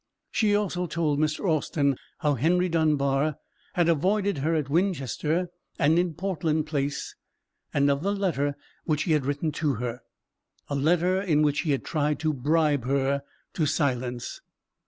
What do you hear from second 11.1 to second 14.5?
in which he had tried to bribe her to silence.